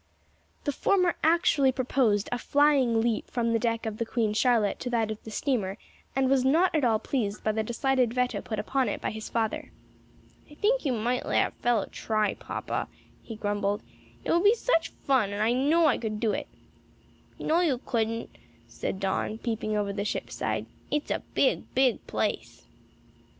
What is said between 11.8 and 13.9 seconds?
try, papa," he grumbled,